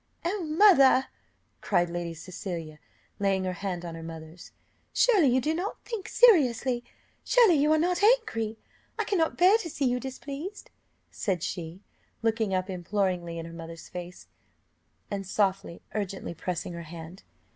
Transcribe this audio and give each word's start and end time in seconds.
"Oh, 0.25 0.43
mother!" 0.43 1.09
cried 1.61 1.91
Lady 1.91 2.15
Cecilia, 2.15 2.79
laying 3.19 3.43
her 3.43 3.53
hand 3.53 3.85
on 3.85 3.93
her 3.93 4.01
mother's, 4.01 4.51
"surely 4.91 5.27
you 5.27 5.39
do 5.39 5.53
not 5.53 5.77
think 5.85 6.09
seriously 6.09 6.83
surely 7.23 7.53
you 7.53 7.71
are 7.71 7.77
not 7.77 8.01
angry 8.01 8.57
I 8.97 9.03
cannot 9.03 9.37
bear 9.37 9.59
to 9.59 9.69
see 9.69 9.85
you 9.85 9.99
displeased," 9.99 10.71
said 11.11 11.43
she, 11.43 11.83
looking 12.23 12.51
up 12.51 12.67
imploringly 12.67 13.37
in 13.37 13.45
her 13.45 13.53
mother's 13.53 13.89
face, 13.89 14.25
and 15.11 15.23
softly, 15.23 15.83
urgently 15.93 16.33
pressing 16.33 16.73
her 16.73 16.81
hand. 16.81 17.21